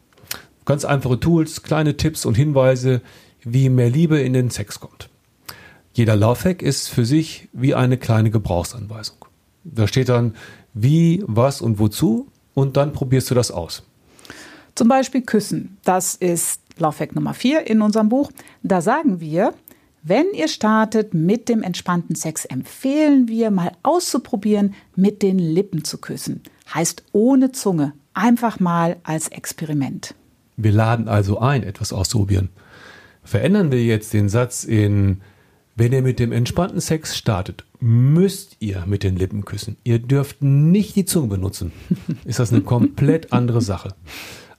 Ganz 0.65 0.85
einfache 0.85 1.19
Tools, 1.19 1.61
kleine 1.61 1.95
Tipps 1.95 2.25
und 2.25 2.35
Hinweise, 2.35 3.01
wie 3.43 3.69
mehr 3.69 3.89
Liebe 3.89 4.19
in 4.19 4.33
den 4.33 4.49
Sex 4.49 4.79
kommt. 4.79 5.09
Jeder 5.93 6.15
Love 6.15 6.49
Hack 6.49 6.61
ist 6.61 6.89
für 6.89 7.05
sich 7.05 7.47
wie 7.53 7.75
eine 7.75 7.97
kleine 7.97 8.31
Gebrauchsanweisung. 8.31 9.17
Da 9.63 9.87
steht 9.87 10.09
dann 10.09 10.35
wie, 10.73 11.23
was 11.27 11.61
und 11.61 11.79
wozu 11.79 12.27
und 12.53 12.75
dann 12.75 12.91
probierst 12.91 13.29
du 13.29 13.35
das 13.35 13.51
aus. 13.51 13.83
Zum 14.75 14.89
Beispiel 14.89 15.21
Küssen. 15.21 15.77
Das 15.85 16.15
ist 16.15 16.59
Laufwerk 16.77 17.15
Nummer 17.15 17.33
4 17.33 17.67
in 17.67 17.81
unserem 17.81 18.09
Buch. 18.09 18.29
Da 18.61 18.81
sagen 18.81 19.21
wir, 19.21 19.53
wenn 20.03 20.25
ihr 20.33 20.49
startet 20.49 21.13
mit 21.13 21.47
dem 21.47 21.63
entspannten 21.63 22.15
Sex, 22.15 22.43
empfehlen 22.43 23.29
wir 23.29 23.51
mal 23.51 23.71
auszuprobieren, 23.83 24.75
mit 24.95 25.23
den 25.23 25.39
Lippen 25.39 25.85
zu 25.85 25.97
küssen. 25.97 26.43
Heißt 26.73 27.03
ohne 27.13 27.53
Zunge. 27.53 27.93
Einfach 28.13 28.59
mal 28.59 28.97
als 29.03 29.29
Experiment. 29.29 30.13
Wir 30.57 30.71
laden 30.73 31.07
also 31.07 31.39
ein, 31.39 31.63
etwas 31.63 31.93
auszuprobieren. 31.93 32.49
Verändern 33.23 33.71
wir 33.71 33.83
jetzt 33.83 34.13
den 34.13 34.29
Satz 34.29 34.63
in, 34.65 35.21
wenn 35.75 35.91
ihr 35.91 36.01
mit 36.01 36.19
dem 36.19 36.31
entspannten 36.31 36.81
Sex 36.81 37.17
startet, 37.17 37.63
müsst 37.79 38.57
ihr 38.59 38.83
mit 38.85 39.03
den 39.03 39.15
Lippen 39.15 39.45
küssen. 39.45 39.77
Ihr 39.83 39.99
dürft 39.99 40.41
nicht 40.41 40.95
die 40.95 41.05
Zunge 41.05 41.27
benutzen. 41.27 41.71
Ist 42.25 42.39
das 42.39 42.51
eine 42.51 42.61
komplett 42.61 43.33
andere 43.33 43.61
Sache. 43.61 43.95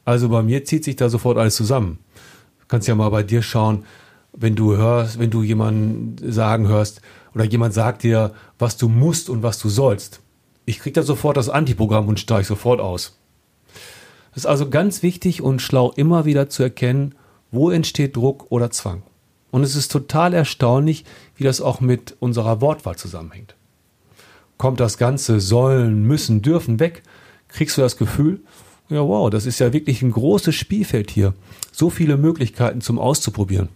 Also 0.06 0.28
bei 0.28 0.42
mir 0.42 0.64
zieht 0.64 0.84
sich 0.84 0.96
da 0.96 1.10
sofort 1.10 1.36
alles 1.36 1.56
zusammen. 1.56 1.98
Du 2.60 2.66
kannst 2.68 2.88
ja 2.88 2.94
mal 2.94 3.10
bei 3.10 3.25
dir 3.25 3.42
schauen, 3.42 3.84
wenn 4.32 4.54
du 4.54 4.76
hörst, 4.76 5.18
wenn 5.18 5.30
du 5.30 5.42
jemanden 5.42 6.32
sagen 6.32 6.68
hörst 6.68 7.02
oder 7.34 7.44
jemand 7.44 7.75
sagt 7.75 8.04
dir, 8.04 8.32
was 8.58 8.76
du 8.76 8.88
musst 8.88 9.28
und 9.28 9.42
was 9.42 9.58
du 9.58 9.68
sollst. 9.68 10.20
Ich 10.64 10.78
krieg 10.78 10.94
da 10.94 11.02
sofort 11.02 11.36
das 11.36 11.48
Antiprogramm 11.48 12.06
und 12.06 12.20
steige 12.20 12.44
sofort 12.44 12.80
aus. 12.80 13.18
Es 14.30 14.38
ist 14.38 14.46
also 14.46 14.70
ganz 14.70 15.02
wichtig 15.02 15.42
und 15.42 15.60
schlau 15.60 15.90
immer 15.90 16.25
wieder 16.25 16.48
zu 16.48 16.62
erkennen, 16.62 17.14
wo 17.50 17.70
entsteht 17.70 18.14
Druck 18.14 18.46
oder 18.50 18.70
Zwang. 18.70 19.02
Und 19.50 19.62
es 19.62 19.75
ist 19.75 19.90
total 19.90 20.34
erstaunlich, 20.34 21.04
wie 21.34 21.44
das 21.44 21.60
auch 21.60 21.80
mit 21.80 22.16
unserer 22.20 22.60
Wortwahl 22.60 22.96
zusammenhängt. 22.96 23.56
Kommt 24.56 24.78
das 24.78 24.98
ganze 24.98 25.40
sollen, 25.40 26.04
müssen, 26.04 26.42
dürfen 26.42 26.78
weg, 26.78 27.02
kriegst 27.48 27.76
du 27.76 27.82
das 27.82 27.96
Gefühl, 27.96 28.40
ja, 28.88 29.00
wow, 29.00 29.30
das 29.30 29.46
ist 29.46 29.58
ja 29.58 29.72
wirklich 29.72 30.02
ein 30.02 30.12
großes 30.12 30.54
Spielfeld 30.54 31.10
hier. 31.10 31.34
So 31.72 31.90
viele 31.90 32.16
Möglichkeiten 32.16 32.80
zum 32.80 32.98
Auszuprobieren. 32.98 33.68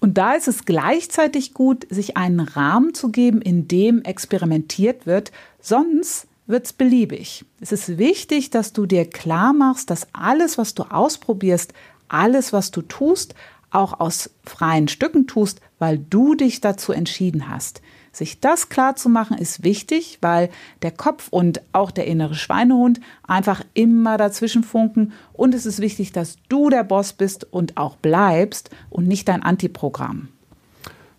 Und 0.00 0.18
da 0.18 0.32
ist 0.32 0.48
es 0.48 0.64
gleichzeitig 0.64 1.54
gut, 1.54 1.86
sich 1.88 2.16
einen 2.16 2.40
Rahmen 2.40 2.94
zu 2.94 3.10
geben, 3.10 3.40
in 3.40 3.68
dem 3.68 4.02
experimentiert 4.02 5.06
wird, 5.06 5.30
sonst 5.60 6.26
wird 6.46 6.66
es 6.66 6.72
beliebig. 6.72 7.44
Es 7.60 7.70
ist 7.70 7.98
wichtig, 7.98 8.50
dass 8.50 8.72
du 8.72 8.86
dir 8.86 9.08
klar 9.08 9.52
machst, 9.52 9.90
dass 9.90 10.08
alles, 10.12 10.58
was 10.58 10.74
du 10.74 10.82
ausprobierst, 10.82 11.72
alles, 12.08 12.52
was 12.52 12.72
du 12.72 12.82
tust, 12.82 13.34
auch 13.70 14.00
aus 14.00 14.30
freien 14.44 14.88
Stücken 14.88 15.26
tust, 15.26 15.60
weil 15.78 15.98
du 15.98 16.34
dich 16.34 16.60
dazu 16.60 16.92
entschieden 16.92 17.48
hast. 17.48 17.80
Sich 18.12 18.40
das 18.40 18.68
klar 18.68 18.94
zu 18.94 19.08
machen 19.08 19.38
ist 19.38 19.64
wichtig, 19.64 20.18
weil 20.20 20.50
der 20.82 20.90
Kopf 20.90 21.28
und 21.30 21.62
auch 21.72 21.90
der 21.90 22.06
innere 22.06 22.34
Schweinehund 22.34 23.00
einfach 23.26 23.62
immer 23.72 24.18
dazwischen 24.18 24.64
funken 24.64 25.12
und 25.32 25.54
es 25.54 25.64
ist 25.64 25.80
wichtig, 25.80 26.12
dass 26.12 26.36
du 26.50 26.68
der 26.68 26.84
Boss 26.84 27.14
bist 27.14 27.50
und 27.50 27.78
auch 27.78 27.96
bleibst 27.96 28.68
und 28.90 29.08
nicht 29.08 29.28
dein 29.28 29.42
Antiprogramm. 29.42 30.28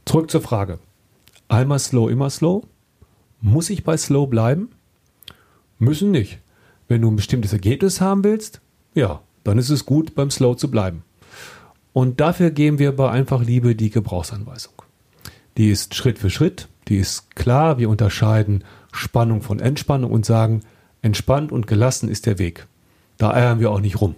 Zurück 0.06 0.30
zur 0.30 0.42
Frage. 0.42 0.78
Einmal 1.48 1.80
slow, 1.80 2.12
immer 2.12 2.30
slow? 2.30 2.64
Muss 3.42 3.72
ich 3.72 3.84
bei 3.84 3.98
slow 3.98 4.28
bleiben? 4.28 4.70
Müssen 5.80 6.12
nicht. 6.12 6.40
Wenn 6.88 7.02
du 7.02 7.10
ein 7.10 7.16
bestimmtes 7.16 7.54
Ergebnis 7.54 8.02
haben 8.02 8.24
willst, 8.24 8.62
ja, 8.94 9.22
dann 9.44 9.58
ist 9.58 9.70
es 9.70 9.86
gut, 9.86 10.14
beim 10.14 10.30
Slow 10.30 10.56
zu 10.56 10.70
bleiben. 10.70 11.04
Und 11.92 12.20
dafür 12.20 12.52
geben 12.52 12.80
wir 12.80 12.96
bei 12.96 13.10
Einfach 13.10 13.44
Liebe 13.44 13.76
die 13.76 13.90
Gebrauchsanweisung. 13.90 14.74
Die 15.58 15.70
ist 15.70 15.96
Schritt 15.96 16.20
für 16.20 16.30
Schritt 16.30 16.68
die 16.88 16.98
ist 16.98 17.36
klar. 17.36 17.78
Wir 17.78 17.90
unterscheiden 17.90 18.64
Spannung 18.92 19.42
von 19.42 19.60
Entspannung 19.60 20.12
und 20.12 20.26
sagen, 20.26 20.62
entspannt 21.02 21.52
und 21.52 21.68
gelassen 21.68 22.10
ist 22.10 22.26
der 22.26 22.40
Weg. 22.40 22.68
Da 23.18 23.32
eiern 23.32 23.60
wir 23.60 23.72
auch 23.72 23.80
nicht 23.80 24.02
rum. 24.02 24.16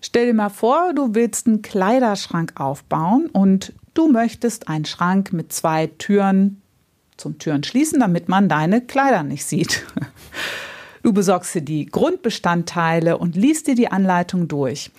Stell 0.00 0.26
dir 0.26 0.34
mal 0.34 0.48
vor, 0.48 0.94
du 0.94 1.14
willst 1.14 1.46
einen 1.46 1.62
Kleiderschrank 1.62 2.54
aufbauen 2.58 3.28
und 3.32 3.74
du 3.94 4.10
möchtest 4.10 4.68
einen 4.68 4.86
Schrank 4.86 5.32
mit 5.32 5.52
zwei 5.52 5.88
Türen 5.88 6.62
zum 7.16 7.38
Türen 7.38 7.62
schließen, 7.62 8.00
damit 8.00 8.28
man 8.28 8.48
deine 8.48 8.80
Kleider 8.80 9.22
nicht 9.22 9.44
sieht. 9.44 9.86
Du 11.02 11.14
besorgst 11.14 11.54
dir 11.54 11.62
die 11.62 11.86
Grundbestandteile 11.86 13.16
und 13.16 13.34
liest 13.34 13.68
dir 13.68 13.74
die 13.74 13.90
Anleitung 13.90 14.48
durch. 14.48 14.90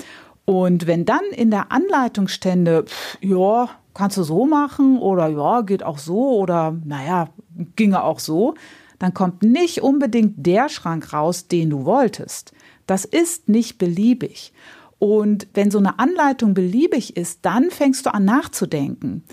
Und 0.45 0.87
wenn 0.87 1.05
dann 1.05 1.23
in 1.35 1.51
der 1.51 1.71
Anleitung 1.71 2.27
stände, 2.27 2.85
ja, 3.21 3.69
kannst 3.93 4.17
du 4.17 4.23
so 4.23 4.45
machen 4.45 4.97
oder 4.97 5.27
ja, 5.27 5.61
geht 5.61 5.83
auch 5.83 5.97
so 5.97 6.37
oder 6.37 6.75
naja, 6.85 7.29
ginge 7.75 8.03
auch 8.03 8.19
so, 8.19 8.55
dann 8.99 9.13
kommt 9.13 9.43
nicht 9.43 9.81
unbedingt 9.81 10.45
der 10.45 10.69
Schrank 10.69 11.11
raus, 11.13 11.47
den 11.47 11.69
du 11.69 11.85
wolltest. 11.85 12.53
Das 12.87 13.05
ist 13.05 13.49
nicht 13.49 13.77
beliebig. 13.77 14.53
Und 14.99 15.47
wenn 15.55 15.71
so 15.71 15.79
eine 15.79 15.97
Anleitung 15.97 16.53
beliebig 16.53 17.17
ist, 17.17 17.39
dann 17.41 17.71
fängst 17.71 18.05
du 18.05 18.13
an 18.13 18.25
nachzudenken. 18.25 19.23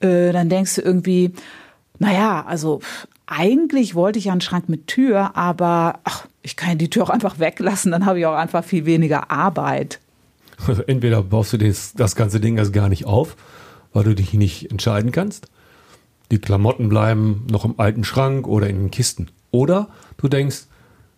Äh, 0.00 0.32
dann 0.32 0.50
denkst 0.50 0.74
du 0.74 0.82
irgendwie, 0.82 1.32
naja, 1.98 2.44
also 2.46 2.80
eigentlich 3.26 3.94
wollte 3.94 4.18
ich 4.18 4.26
ja 4.26 4.32
einen 4.32 4.42
Schrank 4.42 4.68
mit 4.68 4.86
Tür, 4.86 5.36
aber 5.36 6.00
ach, 6.04 6.26
ich 6.42 6.56
kann 6.56 6.78
die 6.78 6.90
Tür 6.90 7.04
auch 7.04 7.10
einfach 7.10 7.38
weglassen, 7.38 7.92
dann 7.92 8.06
habe 8.06 8.18
ich 8.20 8.26
auch 8.26 8.36
einfach 8.36 8.62
viel 8.62 8.84
weniger 8.84 9.30
Arbeit. 9.30 9.98
Entweder 10.86 11.22
baust 11.22 11.54
du 11.54 11.56
das, 11.56 11.94
das 11.94 12.14
ganze 12.14 12.38
Ding 12.38 12.58
erst 12.58 12.72
gar 12.72 12.88
nicht 12.88 13.06
auf 13.06 13.36
weil 13.96 14.04
du 14.04 14.14
dich 14.14 14.34
nicht 14.34 14.70
entscheiden 14.70 15.10
kannst. 15.10 15.48
Die 16.30 16.38
Klamotten 16.38 16.90
bleiben 16.90 17.46
noch 17.50 17.64
im 17.64 17.80
alten 17.80 18.04
Schrank 18.04 18.46
oder 18.46 18.68
in 18.68 18.76
den 18.76 18.90
Kisten. 18.90 19.28
Oder 19.50 19.88
du 20.18 20.28
denkst, 20.28 20.66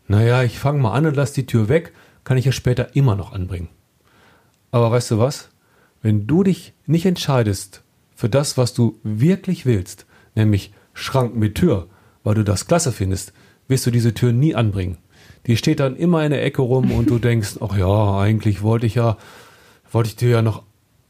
naja, 0.06 0.44
ich 0.44 0.60
fange 0.60 0.80
mal 0.80 0.92
an 0.92 1.04
und 1.04 1.16
lass 1.16 1.32
die 1.32 1.44
Tür 1.44 1.68
weg, 1.68 1.92
kann 2.22 2.36
ich 2.38 2.44
ja 2.44 2.52
später 2.52 2.94
immer 2.94 3.16
noch 3.16 3.32
anbringen. 3.32 3.68
Aber 4.70 4.92
weißt 4.92 5.10
du 5.10 5.18
was? 5.18 5.48
Wenn 6.02 6.28
du 6.28 6.44
dich 6.44 6.72
nicht 6.86 7.04
entscheidest 7.04 7.82
für 8.14 8.28
das, 8.28 8.56
was 8.56 8.74
du 8.74 9.00
wirklich 9.02 9.66
willst, 9.66 10.06
nämlich 10.36 10.72
Schrank 10.94 11.34
mit 11.34 11.56
Tür, 11.56 11.88
weil 12.22 12.36
du 12.36 12.44
das 12.44 12.68
klasse 12.68 12.92
findest, 12.92 13.32
wirst 13.66 13.86
du 13.86 13.90
diese 13.90 14.14
Tür 14.14 14.32
nie 14.32 14.54
anbringen. 14.54 14.98
Die 15.48 15.56
steht 15.56 15.80
dann 15.80 15.96
immer 15.96 16.24
in 16.24 16.30
der 16.30 16.44
Ecke 16.44 16.62
rum 16.62 16.92
und 16.92 17.10
du 17.10 17.18
denkst, 17.18 17.56
ach 17.60 17.76
ja, 17.76 18.20
eigentlich 18.20 18.62
wollte 18.62 18.86
ich 18.86 18.94
ja, 18.94 19.16
wollte 19.90 20.10
ich 20.10 20.14
dir 20.14 20.28
ja 20.28 20.42
noch 20.42 20.62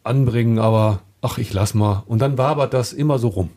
anbringen, 0.03 0.59
aber 0.59 1.03
ach, 1.21 1.39
ich 1.39 1.53
lass 1.53 1.75
mal. 1.75 2.03
Und 2.07 2.21
dann 2.21 2.39
wabert 2.39 2.75
das 2.75 2.93
immer 2.93 3.19
so 3.19 3.29
rum. 3.29 3.51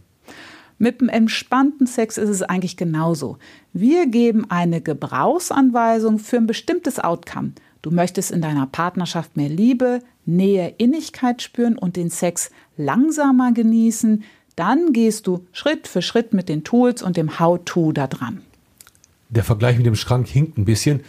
Mit 0.77 0.99
dem 0.99 1.09
entspannten 1.09 1.85
Sex 1.85 2.17
ist 2.17 2.29
es 2.29 2.41
eigentlich 2.41 2.75
genauso. 2.75 3.37
Wir 3.71 4.07
geben 4.07 4.49
eine 4.49 4.81
Gebrauchsanweisung 4.81 6.17
für 6.17 6.37
ein 6.37 6.47
bestimmtes 6.47 6.99
Outcome. 6.99 7.51
Du 7.83 7.91
möchtest 7.91 8.31
in 8.31 8.41
deiner 8.41 8.65
Partnerschaft 8.65 9.37
mehr 9.37 9.49
Liebe, 9.49 9.99
Nähe, 10.25 10.73
Innigkeit 10.77 11.41
spüren 11.41 11.77
und 11.77 11.97
den 11.97 12.09
Sex 12.09 12.49
langsamer 12.77 13.51
genießen. 13.51 14.23
Dann 14.55 14.91
gehst 14.91 15.27
du 15.27 15.45
Schritt 15.51 15.87
für 15.87 16.01
Schritt 16.01 16.33
mit 16.33 16.49
den 16.49 16.63
Tools 16.63 17.03
und 17.03 17.15
dem 17.15 17.39
How-To 17.39 17.91
da 17.91 18.07
dran. 18.07 18.41
Der 19.29 19.43
Vergleich 19.43 19.77
mit 19.77 19.85
dem 19.85 19.95
Schrank 19.95 20.27
hinkt 20.27 20.57
ein 20.57 20.65
bisschen. 20.65 21.01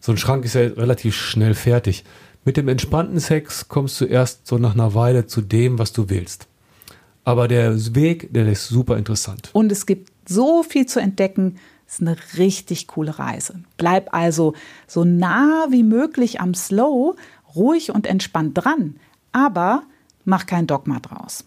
So 0.00 0.12
ein 0.12 0.18
Schrank 0.18 0.44
ist 0.44 0.54
ja 0.54 0.62
relativ 0.62 1.16
schnell 1.16 1.54
fertig. 1.54 2.04
Mit 2.44 2.56
dem 2.56 2.68
entspannten 2.68 3.20
Sex 3.20 3.68
kommst 3.68 4.00
du 4.00 4.04
erst 4.04 4.46
so 4.46 4.58
nach 4.58 4.74
einer 4.74 4.94
Weile 4.94 5.26
zu 5.26 5.40
dem, 5.40 5.78
was 5.78 5.92
du 5.92 6.10
willst. 6.10 6.46
Aber 7.24 7.48
der 7.48 7.94
Weg, 7.94 8.32
der 8.34 8.46
ist 8.48 8.68
super 8.68 8.98
interessant. 8.98 9.50
Und 9.54 9.72
es 9.72 9.86
gibt 9.86 10.12
so 10.28 10.62
viel 10.62 10.84
zu 10.84 11.00
entdecken. 11.00 11.56
Ist 11.86 12.00
eine 12.00 12.16
richtig 12.36 12.86
coole 12.86 13.18
Reise. 13.18 13.60
Bleib 13.76 14.12
also 14.12 14.54
so 14.86 15.04
nah 15.04 15.66
wie 15.70 15.82
möglich 15.82 16.40
am 16.40 16.54
Slow, 16.54 17.14
ruhig 17.54 17.90
und 17.90 18.06
entspannt 18.06 18.58
dran, 18.58 18.96
aber 19.32 19.84
mach 20.24 20.46
kein 20.46 20.66
Dogma 20.66 20.98
draus. 21.00 21.44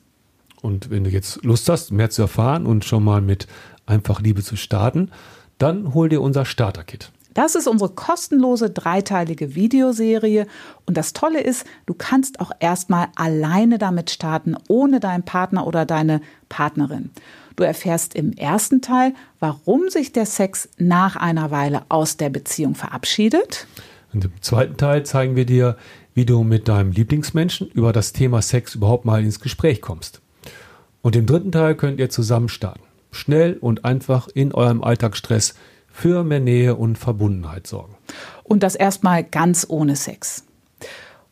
Und 0.61 0.89
wenn 0.89 1.03
du 1.03 1.09
jetzt 1.09 1.43
Lust 1.43 1.69
hast, 1.69 1.91
mehr 1.91 2.09
zu 2.09 2.23
erfahren 2.23 2.65
und 2.65 2.85
schon 2.85 3.03
mal 3.03 3.21
mit 3.21 3.47
einfach 3.85 4.21
Liebe 4.21 4.43
zu 4.43 4.55
starten, 4.55 5.11
dann 5.57 5.93
hol 5.93 6.09
dir 6.09 6.21
unser 6.21 6.45
Starter-Kit. 6.45 7.11
Das 7.37 7.53
ist 7.53 7.67
unsere 7.67 7.91
kostenlose 7.91 8.71
dreiteilige 8.71 9.53
Videoserie. 9.53 10.47
Und 10.87 10.97
das 10.97 11.13
Tolle 11.13 11.39
ist, 11.39 11.67
du 11.85 11.93
kannst 11.93 12.39
auch 12.39 12.49
erstmal 12.59 13.09
alleine 13.15 13.77
damit 13.77 14.09
starten, 14.09 14.55
ohne 14.67 14.99
deinen 14.99 15.21
Partner 15.21 15.67
oder 15.67 15.85
deine 15.85 16.21
Partnerin. 16.49 17.11
Du 17.55 17.63
erfährst 17.63 18.15
im 18.15 18.33
ersten 18.33 18.81
Teil, 18.81 19.13
warum 19.39 19.89
sich 19.89 20.11
der 20.13 20.25
Sex 20.25 20.67
nach 20.79 21.15
einer 21.15 21.51
Weile 21.51 21.83
aus 21.89 22.17
der 22.17 22.31
Beziehung 22.31 22.73
verabschiedet. 22.73 23.67
Und 24.13 24.25
im 24.25 24.31
zweiten 24.41 24.77
Teil 24.77 25.05
zeigen 25.05 25.35
wir 25.35 25.45
dir, 25.45 25.77
wie 26.15 26.25
du 26.25 26.41
mit 26.41 26.67
deinem 26.67 26.91
Lieblingsmenschen 26.91 27.67
über 27.67 27.93
das 27.93 28.13
Thema 28.13 28.41
Sex 28.41 28.73
überhaupt 28.73 29.05
mal 29.05 29.23
ins 29.23 29.39
Gespräch 29.39 29.79
kommst. 29.81 30.21
Und 31.03 31.15
im 31.15 31.27
dritten 31.27 31.51
Teil 31.51 31.75
könnt 31.75 31.99
ihr 31.99 32.09
zusammen 32.09 32.49
starten. 32.49 32.81
Schnell 33.11 33.57
und 33.61 33.85
einfach 33.85 34.27
in 34.27 34.55
eurem 34.55 34.83
Alltagsstress 34.83 35.53
für 35.97 36.23
mehr 36.23 36.39
Nähe 36.39 36.75
und 36.75 36.99
Verbundenheit 36.99 37.65
sorgen. 37.65 37.95
Und 38.43 38.61
das 38.61 38.75
erstmal 38.75 39.23
ganz 39.23 39.65
ohne 39.67 39.95
Sex. 39.95 40.43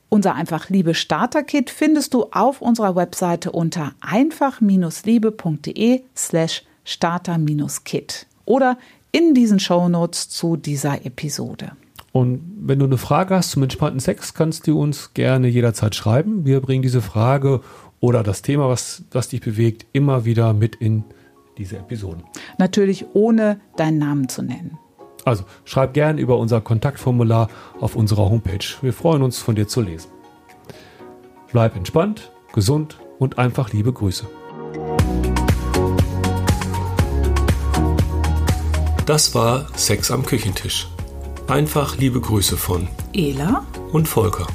Unser 0.09 0.33
Einfach 0.33 0.69
Liebe 0.69 0.95
Starter 0.95 1.43
Kit 1.43 1.69
findest 1.69 2.15
du 2.15 2.25
auf 2.31 2.61
unserer 2.61 2.95
Webseite 2.95 3.51
unter 3.51 3.91
einfach-liebe.de 4.01 6.01
slash 6.17 6.63
starter-kit 6.83 8.25
oder 8.45 8.79
in 9.11 9.35
diesen 9.35 9.59
Shownotes 9.59 10.29
zu 10.29 10.57
dieser 10.57 11.05
Episode. 11.05 11.73
Und 12.11 12.41
wenn 12.59 12.79
du 12.79 12.85
eine 12.85 12.97
Frage 12.97 13.35
hast 13.35 13.51
zum 13.51 13.61
entspannten 13.61 13.99
Sex, 13.99 14.33
kannst 14.33 14.65
du 14.65 14.81
uns 14.81 15.13
gerne 15.13 15.47
jederzeit 15.47 15.93
schreiben. 15.93 16.43
Wir 16.43 16.59
bringen 16.59 16.81
diese 16.81 17.01
Frage 17.01 17.61
oder 17.99 18.23
das 18.23 18.41
Thema, 18.41 18.67
was, 18.67 19.03
was 19.11 19.29
dich 19.29 19.41
bewegt, 19.41 19.85
immer 19.93 20.25
wieder 20.25 20.53
mit 20.53 20.75
in 20.75 21.03
diese 21.57 21.77
Episoden. 21.77 22.23
Natürlich 22.57 23.05
ohne 23.13 23.59
deinen 23.75 23.97
Namen 23.97 24.29
zu 24.29 24.41
nennen. 24.41 24.77
Also 25.23 25.43
schreib 25.63 25.93
gern 25.93 26.17
über 26.17 26.37
unser 26.37 26.61
Kontaktformular 26.61 27.49
auf 27.79 27.95
unserer 27.95 28.29
Homepage. 28.29 28.65
Wir 28.81 28.93
freuen 28.93 29.23
uns, 29.23 29.39
von 29.39 29.55
dir 29.55 29.67
zu 29.67 29.81
lesen. 29.81 30.11
Bleib 31.51 31.75
entspannt, 31.75 32.31
gesund 32.53 32.99
und 33.17 33.39
einfach 33.39 33.71
liebe 33.73 33.91
Grüße. 33.91 34.27
Das 39.05 39.35
war 39.35 39.67
Sex 39.75 40.11
am 40.11 40.25
Küchentisch. 40.25 40.87
Einfach 41.47 41.97
liebe 41.97 42.19
Grüße 42.19 42.57
von 42.57 42.87
Ela 43.13 43.63
und 43.91 44.07
Volker. 44.07 44.47